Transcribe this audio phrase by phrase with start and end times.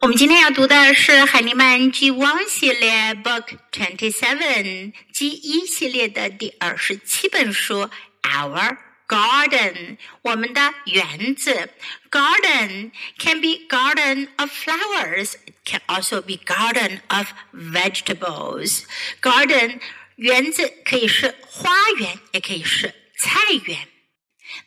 [0.00, 7.88] 我们今天要读的是海尼曼 G One 系列 Book Twenty Seven G 一系列的第二十七本书
[8.22, 8.76] Our
[9.08, 11.70] Garden 我们的园子
[12.10, 18.82] Garden can be garden of flowers can also be garden of vegetables
[19.22, 19.80] Garden
[20.16, 23.88] 园子可以是花园，也可以是菜园。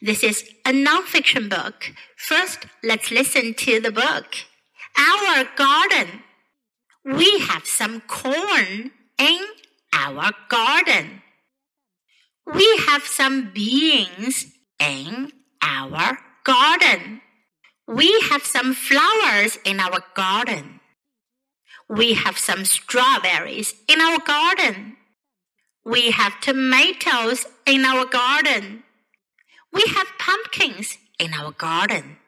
[0.01, 1.93] This is a nonfiction book.
[2.17, 4.25] First, let's listen to the book
[4.98, 6.22] our garden.
[7.04, 9.40] We have some corn in
[9.92, 11.22] our garden.
[12.46, 14.46] We have some beans
[14.80, 17.20] in our garden.
[17.86, 20.80] We have some flowers in our garden.
[21.88, 24.96] We have some strawberries in our garden.
[25.84, 28.84] We have tomatoes in our garden.
[29.72, 32.18] We have pumpkins in our garden.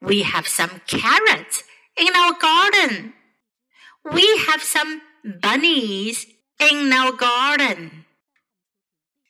[0.00, 1.64] We have some carrots
[1.95, 3.13] in our garden.
[4.03, 6.25] We have some bunnies
[6.57, 8.05] in our garden.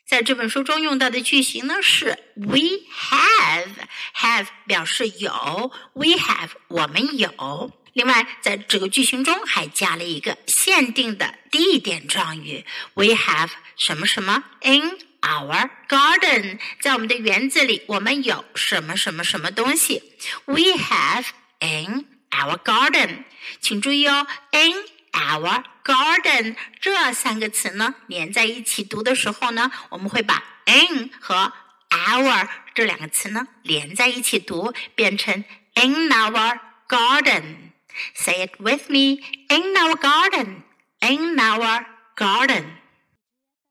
[0.07, 3.69] 在这本书中用到的句型呢是 we have
[4.15, 7.71] have 表示有，we have 我们有。
[7.93, 20.01] 另外，在这个句型中还加了一个限定的地点状语，we have 什么什么 in our garden，在我们的园子里，我们有什么什么什么东西，
[20.45, 21.25] we have
[21.59, 22.05] in
[22.43, 23.23] our garden，
[23.59, 24.75] 请注意哦，in
[25.11, 31.51] our garden 这三个词呢连在一起读的时候呢，我们会把 in 和
[31.89, 35.43] our 这两个词呢连在一起读，变成
[35.75, 40.61] in our garden。Say it with me, in our garden,
[41.01, 42.63] in our garden。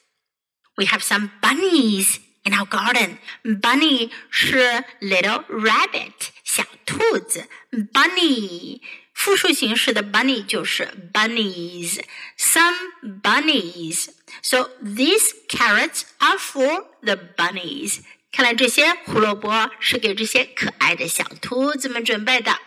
[0.77, 3.19] We have some bunnies in our garden.
[3.45, 7.49] Bunny 是 little rabbit，小兔子。
[7.71, 8.81] Bunny
[9.19, 12.00] 复数形式的 bunny 就是 bunnies,
[12.37, 12.75] some
[13.22, 14.09] bunnies.
[14.43, 18.00] So these carrots are for the bunnies.
[18.33, 22.59] 看来这些胡萝卜是给这些可爱的小兔子们准备的。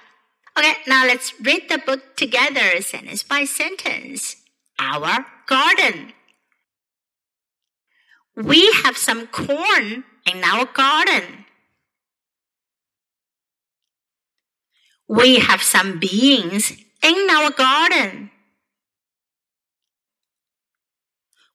[0.55, 4.37] Okay, now let's read the book together, sentence by sentence.
[4.79, 6.13] Our garden.
[8.35, 11.40] We have some corn in our garden.
[15.08, 18.30] We have some beans in our garden.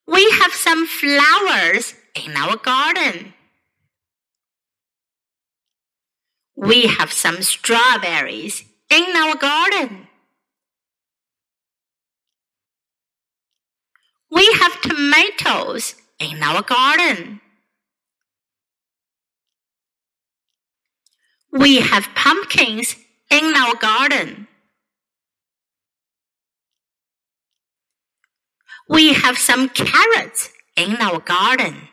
[0.07, 3.33] We have some flowers in our garden.
[6.55, 10.07] We have some strawberries in our garden.
[14.31, 17.41] We have tomatoes in our garden.
[21.51, 22.95] We have pumpkins
[23.28, 24.46] in our garden.
[28.88, 31.88] We have some carrots in our garden.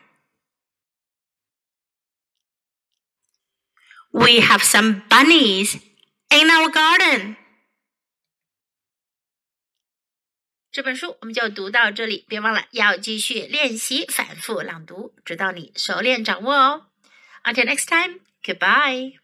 [4.12, 5.80] We have some bunnies
[6.30, 7.36] in our garden.
[10.72, 16.86] 这本书我们就读到这里，别忘了要继续练习反复朗读，直到你熟练掌握哦。
[17.44, 19.18] Until next time, goodbye.